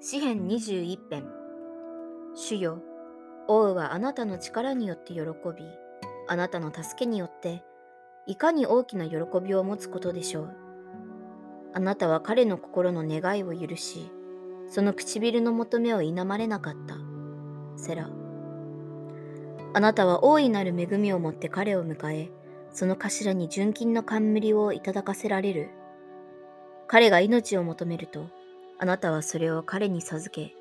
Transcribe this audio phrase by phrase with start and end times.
[0.00, 1.24] 詩編21編。
[2.32, 2.80] 主よ
[3.48, 5.24] 王はあなたの力によって喜び
[6.28, 7.64] あなたの助けによって
[8.24, 10.56] いかに大きな喜びを持つことでしょう。
[11.74, 14.08] あなたは彼の心の願いを許し
[14.68, 16.94] その唇の求めを否まれなかった。
[17.76, 18.08] セラ。
[19.74, 22.30] あなたは大いなる恵みをもって彼を迎え
[22.70, 25.70] その頭に純金の冠をいただかせられる。
[26.86, 28.37] 彼が命を求めると
[28.80, 30.54] あなたはそれを彼に授け、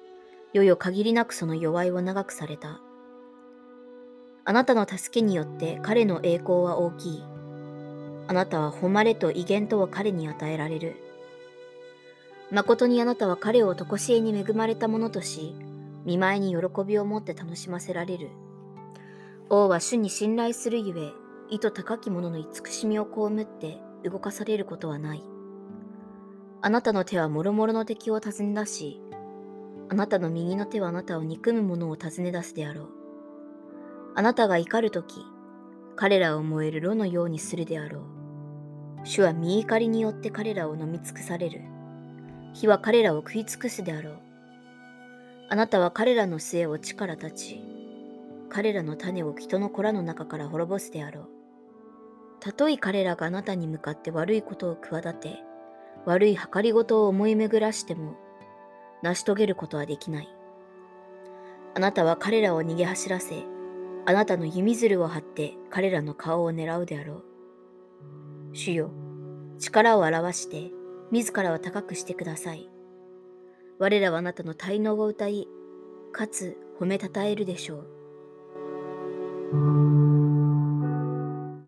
[0.51, 2.81] よよ限りなくその弱いを長くされた。
[4.43, 7.23] あなたの助けによって彼の栄光は大きい。
[8.27, 10.95] あなたは誉れと威厳とを彼に与えられる。
[12.49, 15.53] 誠にあなたは彼を常しえに恵まれたものとし、
[16.03, 18.29] 見舞いに喜びを持って楽しませられる。
[19.49, 21.11] 王は主に信頼するゆえ、
[21.49, 25.36] 意図高き者の慈しみを被って動かされることはない。
[26.59, 29.01] あなたの手は諸々の敵を尋ね出し、
[29.89, 32.89] あなたの右の手はあなたを憎む者を尋ね出すであろう。
[34.15, 35.21] あなたが怒るとき、
[35.95, 38.03] 彼らを燃える炉のようにするであろう。
[39.03, 41.61] 主は見怒りによって彼らを飲み尽くされる。
[42.53, 44.19] 火は彼らを食い尽くすであろう。
[45.49, 47.63] あなたは彼らの末を地から立ち、
[48.49, 51.29] 彼らの種を人の子らの中から滅ぼすであろう。
[52.39, 55.43] たとえ彼らがあなたに向かって悪いことを企て、
[56.07, 58.15] 悪い計りごとを思い巡らしても
[59.03, 60.29] 成し遂げることはできない。
[61.75, 63.43] あなたは彼らを逃げ走らせ、
[64.05, 67.23] あなたの弓づを張って彼らの顔を狙うであろう。
[68.53, 68.89] 主よ、
[69.59, 70.71] 力を表して、
[71.11, 72.69] 自らを高くしてください。
[73.77, 75.49] 我らはあなたの滞納を歌い、
[76.13, 77.83] かつ褒めたたえるでしょ
[79.51, 79.96] う。